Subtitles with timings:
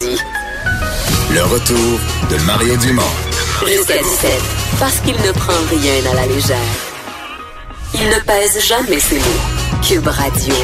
[0.00, 1.98] Le retour
[2.30, 3.02] de Mario Dumont.
[3.66, 4.30] Jusqu'à 17,
[4.78, 6.56] parce qu'il ne prend rien à la légère.
[7.94, 9.80] Il ne pèse jamais ses mots.
[9.82, 10.54] Cube Radio.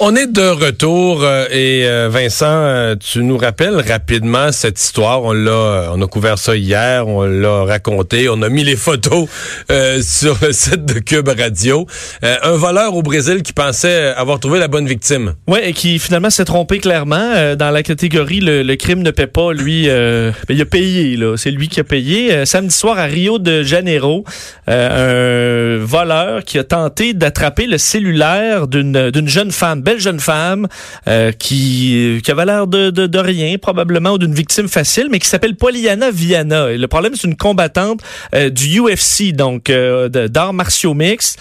[0.00, 5.22] On est de retour euh, et euh, Vincent, euh, tu nous rappelles rapidement cette histoire.
[5.22, 9.28] On l'a, on a couvert ça hier, on l'a raconté, on a mis les photos
[10.02, 11.86] sur le site de Cube Radio.
[12.22, 15.34] un voleur au Brésil qui pensait avoir trouvé la bonne victime.
[15.46, 19.52] Oui, et qui finalement s'est trompé clairement dans la catégorie le, crime ne paie pas.
[19.52, 22.44] Lui, ben, il a payé là, c'est lui qui a payé.
[22.46, 24.24] samedi soir à Rio de Janeiro,
[24.66, 30.66] un voleur qui a tenté d'attraper le cellulaire d'une d'une jeune femme belle jeune femme
[31.06, 35.18] euh, qui, qui avait l'air de, de, de, rien, probablement, ou d'une victime facile, mais
[35.18, 36.70] qui s'appelle Poliana Viana.
[36.70, 38.00] Et le problème, c'est une combattante
[38.34, 41.36] euh, du UFC, donc euh, d'arts martiaux mix.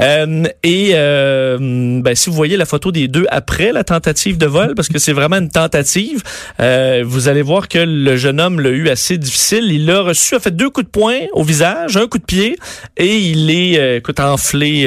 [0.00, 4.46] Euh, et euh, ben, si vous voyez la photo des deux après la tentative de
[4.46, 6.22] vol, parce que c'est vraiment une tentative,
[6.60, 9.72] euh, vous allez voir que le jeune homme l'a eu assez difficile.
[9.72, 12.56] Il a reçu, a fait deux coups de poing au visage, un coup de pied,
[12.96, 14.86] et il est, écoute, enflé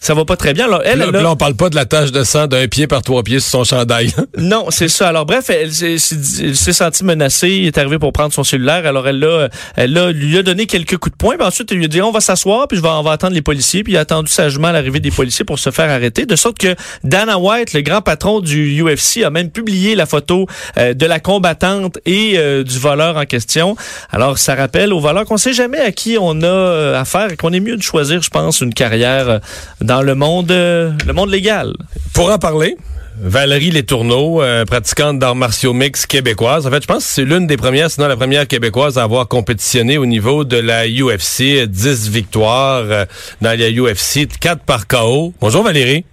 [0.00, 0.66] ça va pas très bien.
[0.66, 3.22] Alors, elle, là, on parle pas de la tache de sang d'un pied par trois
[3.22, 4.12] pieds sur son chandail.
[4.38, 5.08] non, c'est ça.
[5.08, 8.86] Alors bref, elle, s'est sentie menacée, elle est arrivée pour prendre son cellulaire.
[8.86, 11.36] Alors elle a, elle a, lui a donné quelques coups de poing.
[11.36, 13.34] Puis ensuite, elle lui a dit on va s'asseoir, puis je vais, on va attendre
[13.34, 13.82] les policiers.
[13.82, 16.26] Puis il a attendu sagement l'arrivée des policiers pour se faire arrêter.
[16.26, 20.46] De sorte que Dana White, le grand patron du UFC, a même publié la photo
[20.76, 23.76] euh, de la combattante et euh, du voleur en question.
[24.10, 27.36] Alors ça rappelle au voleur qu'on sait jamais à qui on a euh, affaire et
[27.36, 29.40] qu'on est mieux de choisir, je pense, une carrière
[29.88, 31.72] dans le monde, euh, le monde légal.
[32.12, 32.76] Pour en parler,
[33.22, 36.66] Valérie Letourneau, euh, pratiquante d'arts martiaux mix québécoise.
[36.66, 39.28] En fait, je pense que c'est l'une des premières, sinon la première québécoise à avoir
[39.28, 41.64] compétitionné au niveau de la UFC.
[41.66, 43.06] 10 victoires euh,
[43.40, 45.32] dans la UFC, 4 par KO.
[45.40, 46.04] Bonjour Valérie.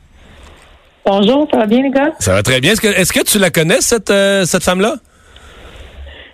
[1.06, 2.14] Bonjour, ça va bien les gars?
[2.20, 2.72] Ça va très bien.
[2.72, 4.12] Est-ce que, est-ce que tu la connais, cette,
[4.46, 4.96] cette femme-là?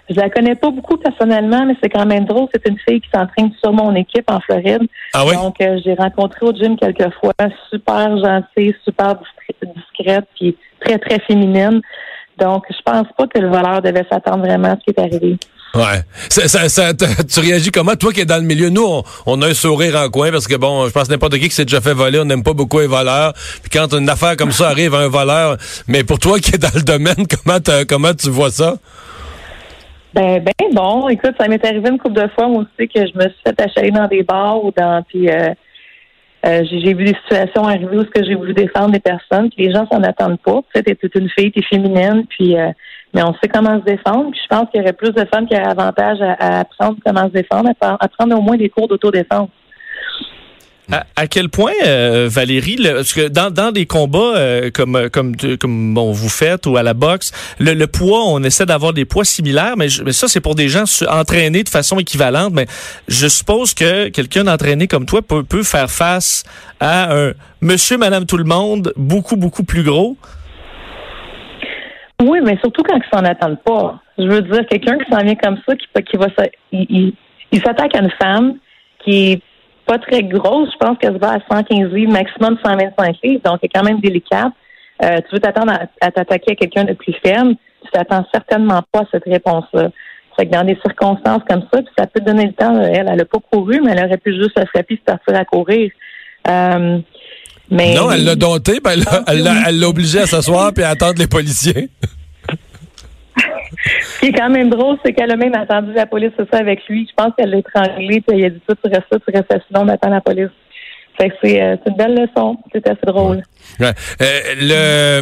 [0.10, 2.48] Je la connais pas beaucoup personnellement, mais c'est quand même drôle.
[2.54, 4.82] C'est une fille qui s'entraîne sur mon équipe en Floride.
[5.14, 5.36] Ah oui?
[5.36, 7.34] Donc, euh, j'ai rencontré au gym quelques fois.
[7.70, 9.16] Super gentille, super
[9.62, 11.82] discrète, puis très, très féminine.
[12.38, 15.38] Donc, je pense pas que le voleur devait s'attendre vraiment à ce qui est arrivé.
[15.74, 16.04] Ouais.
[16.30, 17.96] Ça, ça, tu réagis comment?
[17.96, 20.56] Toi qui es dans le milieu, nous, on, a un sourire en coin parce que,
[20.56, 22.88] bon, je pense n'importe qui qui s'est déjà fait voler, on n'aime pas beaucoup les
[22.88, 23.34] voleurs.
[23.62, 25.58] Puis quand une affaire comme ça arrive à un voleur,
[25.88, 28.76] mais pour toi qui es dans le domaine, comment, comment tu vois ça?
[30.14, 33.18] Ben, ben bon, écoute, ça m'est arrivé une couple de fois, moi aussi, que je
[33.18, 35.54] me suis fait achaler dans des bars ou dans, puis euh,
[36.46, 39.74] euh, j'ai vu des situations arriver où que j'ai voulu défendre des personnes, puis les
[39.74, 40.60] gens s'en attendent pas.
[40.64, 42.72] Tu sais, t'es toute une fille, t'es féminine, puis euh,
[43.14, 44.32] mais on sait comment se défendre.
[44.32, 47.28] Puis je pense qu'il y aurait plus de femmes qui auraient avantage à, apprendre comment
[47.28, 49.50] se défendre, à, à prendre au moins des cours d'autodéfense.
[51.16, 55.94] À, quel point, euh, Valérie, parce que dans, dans des combats euh, comme comme comme
[55.94, 59.78] bon vous faites ou à la boxe, le, poids, on essaie d'avoir des poids similaires,
[59.78, 62.54] mais, mais ça c'est pour des gens entraînés de façon équivalente.
[62.54, 62.66] Mais
[63.08, 66.44] je suppose que quelqu'un d'entraîné comme toi peut, peut faire face
[66.80, 67.32] à un
[67.62, 70.18] Monsieur, Madame, tout le monde beaucoup beaucoup plus gros.
[72.22, 74.00] Oui, mais surtout quand ils s'en attendent pas.
[74.18, 76.28] Je veux dire, quelqu'un qui s'en vient comme ça, qui, qui va,
[76.72, 77.14] il,
[77.52, 78.56] il s'attaque à une femme
[79.04, 79.42] qui est
[79.92, 80.70] pas très grosse.
[80.72, 83.42] Je pense qu'elle se va à 115 livres, maximum 125 livres.
[83.44, 84.54] Donc, elle est quand même délicate.
[85.04, 87.56] Euh, tu veux t'attendre à, t'attaquer à quelqu'un de plus ferme?
[87.84, 89.90] Tu t'attends certainement pas à cette réponse-là.
[90.38, 92.80] Fait que dans des circonstances comme ça, ça peut te donner le temps.
[92.80, 95.44] Elle, elle a pas couru, mais elle aurait pu juste se frapper et partir à
[95.44, 95.92] courir.
[96.48, 97.00] Euh,
[97.70, 98.96] mais non, elle l'a dompté, ben
[99.28, 101.90] elle l'a obligé à s'asseoir et à attendre les policiers.
[103.38, 106.60] Ce qui est quand même drôle, c'est qu'elle a même attendu la police, c'est ça,
[106.60, 107.08] avec lui.
[107.10, 109.54] Je pense qu'elle l'a étranglé, puis elle a dit ça, tu restes là, tu restes
[109.54, 110.50] assis, on attend la police.
[111.18, 112.58] Fait que c'est euh, une belle leçon.
[112.72, 113.44] C'est assez drôle.
[113.80, 113.92] Ouais.
[114.22, 115.22] Euh,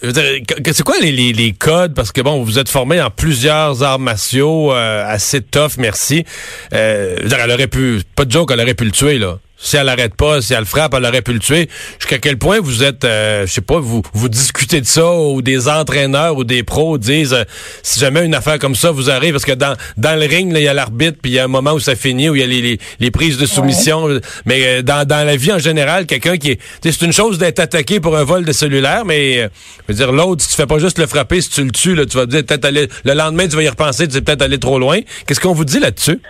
[0.00, 1.92] C'est quoi les, codes?
[1.94, 6.24] Parce que bon, vous êtes formé en plusieurs arts martiaux, euh, assez tough, merci.
[6.72, 9.88] Euh, elle aurait pu, pas de joke, elle aurait pu le tuer, là si elle
[9.88, 11.68] arrête pas, si elle frappe, elle aurait pu le tuer.
[11.98, 15.42] Jusqu'à quel point vous êtes, euh, je sais pas, vous vous discutez de ça ou
[15.42, 17.44] des entraîneurs ou des pros disent euh,
[17.82, 20.62] si jamais une affaire comme ça vous arrive, parce que dans dans le ring il
[20.62, 22.44] y a l'arbitre puis il y a un moment où ça finit où il y
[22.44, 24.08] a les, les, prises de soumission.
[24.46, 27.58] Mais euh, dans dans la vie en général, quelqu'un qui est, c'est une chose d'être
[27.58, 29.48] attaqué pour un vol de cellulaire, mais je
[29.88, 32.06] veux dire l'autre, si tu fais pas juste le frapper, si tu le tues, là,
[32.06, 34.58] tu vas dire peut-être aller le lendemain tu vas y repenser, tu vas peut-être aller
[34.58, 35.00] trop loin.
[35.26, 36.20] Qu'est-ce qu'on vous dit là-dessus?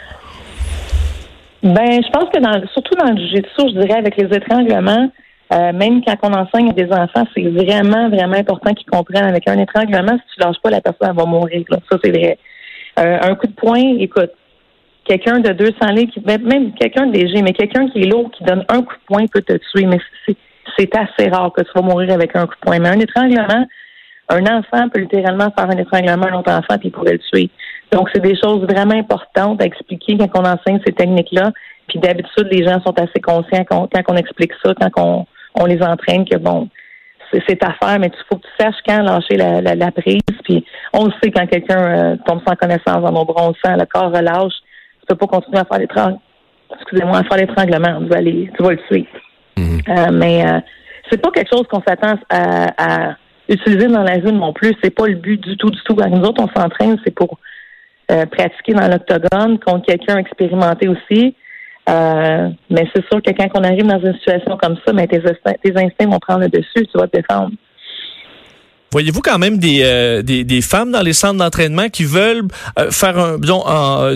[1.62, 5.10] Ben, je pense que dans, surtout dans le jiu je dirais avec les étranglements,
[5.52, 9.48] euh, même quand on enseigne à des enfants, c'est vraiment, vraiment important qu'ils comprennent avec
[9.48, 11.64] un étranglement, si tu lâches pas, la personne va mourir.
[11.90, 12.38] Ça, c'est vrai.
[12.98, 14.30] Euh, un coup de poing, écoute,
[15.04, 18.30] quelqu'un de 200 livres, qui, ben, même quelqu'un de léger, mais quelqu'un qui est lourd,
[18.30, 19.98] qui donne un coup de poing peut te tuer, mais
[20.76, 22.78] c'est assez rare que tu vas mourir avec un coup de poing.
[22.78, 23.66] Mais un étranglement,
[24.30, 27.18] Un enfant peut littéralement faire un étranglement à un autre enfant puis il pourrait le
[27.18, 27.50] tuer.
[27.92, 31.52] Donc, c'est des choses vraiment importantes à expliquer quand on enseigne ces techniques-là.
[31.88, 35.82] Puis d'habitude, les gens sont assez conscients quand, on explique ça, quand on, on les
[35.82, 36.68] entraîne que bon,
[37.32, 40.20] c'est à faire, mais il faut que tu saches quand lâcher la, la, prise.
[40.44, 44.12] Puis on le sait quand quelqu'un euh, tombe sans connaissance dans nos on le corps
[44.12, 44.54] relâche.
[45.00, 46.22] Tu peux pas continuer à faire l'étranglement.
[46.74, 48.00] Excusez-moi, à faire l'étranglement.
[48.00, 49.08] Tu vas aller, tu vas le tuer.
[49.56, 49.80] Mhm.
[49.88, 50.60] Euh, mais euh,
[51.10, 53.14] c'est pas quelque chose qu'on s'attend à,
[53.48, 54.74] utiliser dans la rue non plus.
[54.82, 55.94] C'est pas le but du tout, du tout.
[55.94, 57.38] Nous autres, on s'entraîne, c'est pour
[58.06, 61.34] pratiquer dans l'octogone contre quelqu'un expérimenté aussi.
[61.88, 65.20] Euh, mais c'est sûr que quand on arrive dans une situation comme ça, mais tes,
[65.20, 67.52] instincts vont prendre le dessus, tu vas te défendre.
[68.90, 72.44] Voyez-vous quand même des, euh, des, des, femmes dans les centres d'entraînement qui veulent
[72.78, 73.62] euh, faire un, disons,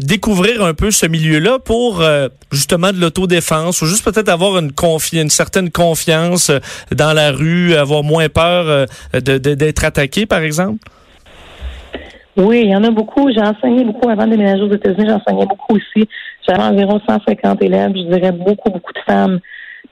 [0.00, 2.02] découvrir un peu ce milieu-là pour
[2.50, 4.72] justement de l'autodéfense ou juste peut-être avoir une,
[5.12, 6.50] une certaine confiance
[6.90, 10.78] dans la rue, avoir moins peur d'être attaqué, par exemple?
[12.36, 13.30] Oui, il y en a beaucoup.
[13.30, 15.06] J'ai enseigné beaucoup avant de déménager aux États-Unis.
[15.08, 16.08] J'enseignais beaucoup aussi.
[16.48, 17.92] J'avais environ 150 élèves.
[17.94, 19.38] Je dirais beaucoup, beaucoup de femmes.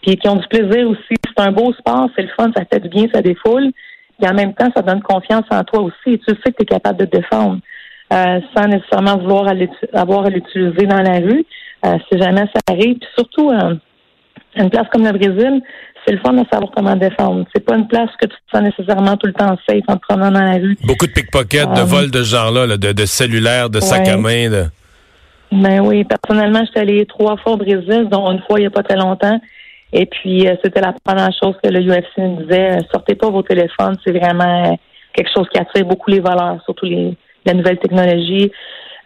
[0.00, 1.14] Puis qui ont du plaisir aussi.
[1.24, 3.70] C'est un beau sport, c'est le fun, ça fait du bien, ça défoule.
[4.22, 6.18] Et en même temps, ça donne confiance en toi aussi.
[6.18, 7.58] tu sais que tu es capable de te défendre
[8.12, 9.52] euh, sans nécessairement vouloir
[9.92, 11.44] avoir à l'utiliser dans la rue.
[11.86, 12.98] Euh, si jamais ça arrive.
[12.98, 13.74] Puis surtout, euh,
[14.56, 15.62] une place comme le Brésil,
[16.04, 17.46] c'est le fun de savoir comment défendre.
[17.54, 20.02] C'est pas une place que tu te sens nécessairement tout le temps safe en te
[20.08, 20.76] promenant dans la rue.
[20.84, 24.68] Beaucoup de pickpockets, de vols de ce genre-là, de, de cellulaires, de sacs à main.
[25.52, 28.70] Ben oui, personnellement, j'étais allée trois fois au Brésil, dont une fois il n'y a
[28.70, 29.40] pas très longtemps.
[29.92, 33.30] Et puis, euh, c'était la première chose que le UFC me disait, euh, sortez pas
[33.30, 34.78] vos téléphones, c'est vraiment
[35.12, 38.52] quelque chose qui attire beaucoup les valeurs, surtout les, la nouvelle technologie.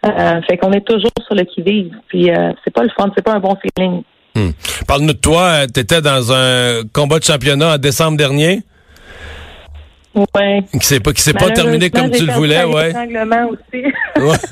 [0.03, 1.91] fait qu'on est toujours sur le qui-vive.
[2.07, 2.29] Puis,
[2.63, 4.03] c'est pas le fun, c'est pas un bon feeling.
[4.35, 4.51] Hmm.
[4.87, 5.65] Parle-nous de toi.
[5.73, 8.61] Tu étais dans un combat de championnat en décembre dernier?
[10.15, 10.61] Oui.
[10.71, 12.93] Qui s'est pas, qui s'est pas terminé comme tu le voulais, ouais.
[13.49, 13.83] aussi.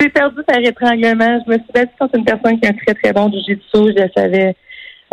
[0.00, 1.38] j'ai perdu par étranglement.
[1.46, 3.94] Je me suis battue contre une personne qui a un très, très bon jiu-jitsu.
[3.96, 4.56] Je le savais.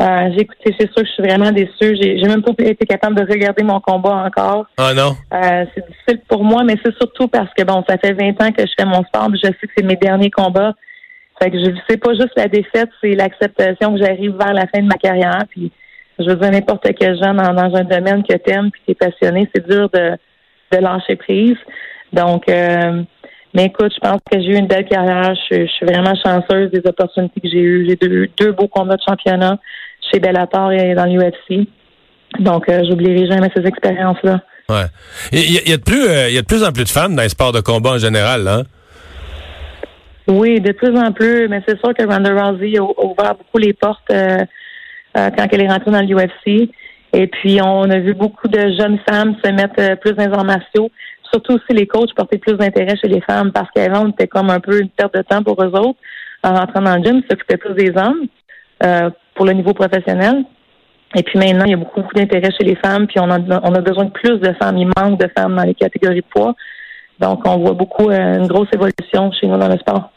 [0.02, 1.96] Euh, j'ai écouté, c'est sûr que je suis vraiment déçue.
[2.02, 4.66] J'ai, j'ai même pas été capable de regarder mon combat encore.
[4.78, 5.16] Ah non?
[5.34, 8.52] Euh, c'est difficile pour moi, mais c'est surtout parce que bon, ça fait 20 ans
[8.52, 10.74] que je fais mon sport, je sais que c'est mes derniers combats.
[11.42, 14.82] Fait que je sais pas juste la défaite, c'est l'acceptation que j'arrive vers la fin
[14.82, 15.44] de ma carrière.
[15.50, 15.72] Puis
[16.18, 19.68] je veux dire n'importe quel jeune dans, un domaine que t'aimes puis t'es passionné, c'est
[19.68, 20.18] dur de,
[20.72, 21.58] de lâcher prise.
[22.12, 23.04] Donc euh,
[23.54, 25.36] mais écoute, je pense que j'ai eu une belle carrière.
[25.52, 27.86] Je, suis vraiment chanceuse des opportunités que j'ai eues.
[27.88, 29.60] J'ai deux, deux beaux combats de championnat
[30.12, 31.68] chez Bellator et dans l'UFC.
[32.40, 34.42] Donc, euh, j'oublierai jamais ces expériences-là.
[34.70, 34.86] Ouais.
[35.34, 37.16] Il y, a de plus, euh, il y a de plus en plus de femmes
[37.16, 38.48] dans les sports de combat en général.
[38.48, 38.64] Hein?
[40.28, 43.74] Oui, de plus en plus, mais c'est sûr que Ronda Rousey a, ouvert beaucoup les
[43.74, 44.38] portes euh,
[45.14, 46.70] quand elle est rentrée dans l'UFC.
[47.14, 50.46] Et puis, on a vu beaucoup de jeunes femmes se mettre plus dans les arts
[50.46, 50.90] martiaux.
[51.30, 54.60] Surtout aussi les coachs portaient plus d'intérêt chez les femmes parce qu'avant, c'était comme un
[54.62, 56.00] peu une perte de temps pour eux autres
[56.44, 58.28] en rentrant dans le gym, s'occupaient plus des hommes
[59.36, 60.44] pour le niveau professionnel.
[61.16, 63.76] Et puis maintenant, il y a beaucoup, d'intérêt chez les femmes, puis on a, on
[63.76, 64.78] a besoin de plus de femmes.
[64.78, 66.56] Il manque de femmes dans les catégories de poids.
[67.20, 70.12] Donc, on voit beaucoup une grosse évolution chez nous dans le sport.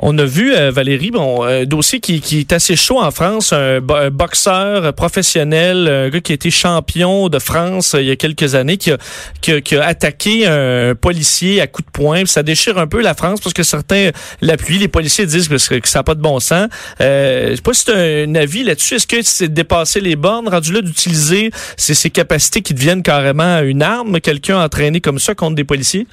[0.00, 3.52] On a vu, euh, Valérie, bon, un dossier qui, qui, est assez chaud en France,
[3.52, 8.14] un, boxeur professionnel, un gars qui a été champion de France euh, il y a
[8.14, 12.26] quelques années, qui a, attaqué un policier à coups de poing.
[12.26, 14.78] Ça déchire un peu la France parce que certains l'appuient.
[14.78, 16.68] Les policiers disent que, ça n'a pas de bon sens.
[17.00, 18.94] Euh, je sais pas si tu un avis là-dessus.
[18.94, 23.62] Est-ce que c'est dépasser les bornes, rendu là d'utiliser ces, ces capacités qui deviennent carrément
[23.62, 26.06] une arme, quelqu'un entraîné comme ça contre des policiers?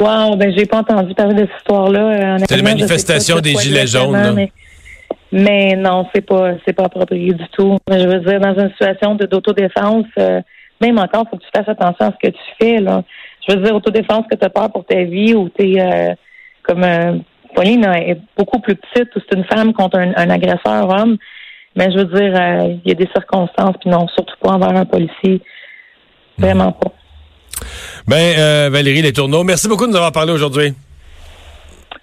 [0.00, 2.00] Wow, ben j'ai pas entendu parler de cette histoire-là.
[2.00, 4.48] Euh, c'est la manifestation des gilets jaunes.
[5.32, 7.78] Mais, non, c'est pas c'est pas approprié du tout.
[7.90, 10.40] Je veux dire, dans une situation d'autodéfense, euh,
[10.80, 12.80] même encore, il faut que tu fasses attention à ce que tu fais.
[12.80, 13.02] Là.
[13.48, 16.14] Je veux dire, autodéfense que tu as peur pour ta vie ou tu es euh,
[16.62, 16.84] comme
[17.54, 21.16] Pauline est beaucoup plus petite ou c'est une femme contre un, agresseur homme.
[21.74, 22.32] Mais je veux dire,
[22.84, 25.40] il y a des circonstances, puis non, surtout pas envers un policier.
[26.38, 26.92] Vraiment pas.
[28.06, 30.74] Ben, euh, Valérie Les Tourneaux, merci beaucoup de nous avoir parlé aujourd'hui.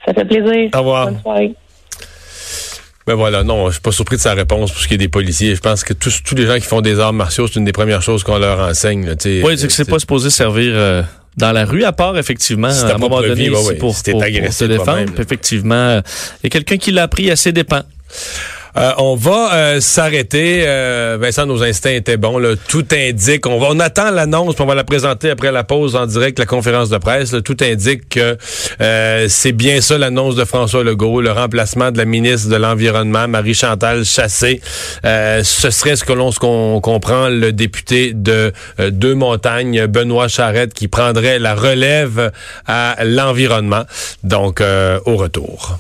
[0.06, 0.70] Ça fait plaisir.
[0.74, 1.06] Au revoir.
[1.06, 1.56] Bonne soirée.
[3.06, 5.10] Ben voilà, non, je suis pas surpris de sa réponse pour ce qui est des
[5.10, 5.56] policiers.
[5.56, 7.74] Je pense que tous, tous les gens qui font des arts martiaux, c'est une des
[7.74, 9.06] premières choses qu'on leur enseigne.
[9.06, 11.04] Là, oui, c'est que c'est pas supposé servir euh,
[11.36, 15.20] dans la rue, à part effectivement à un moment donné pour, pour, pour, se défendre.
[15.20, 16.02] Effectivement,
[16.42, 17.84] il y a quelqu'un qui l'a appris à ses dépens.
[18.78, 20.64] Euh, on va euh, s'arrêter.
[20.66, 22.38] Euh, Vincent, nos instincts étaient bons.
[22.38, 22.56] Là.
[22.68, 23.46] Tout indique.
[23.46, 26.46] On, va, on attend l'annonce, on va la présenter après la pause en direct, la
[26.46, 27.36] conférence de presse.
[27.44, 28.38] Tout indique que
[29.28, 34.06] c'est bien ça l'annonce de François Legault, le remplacement de la ministre de l'Environnement, Marie-Chantal
[34.06, 34.62] Chassé.
[35.04, 36.32] ce serait ce que l'on
[36.82, 42.32] comprend le député de Deux Montagnes, Benoît Charette, qui prendrait la relève
[42.68, 43.84] à l'environnement.
[44.24, 45.78] Donc, au retour.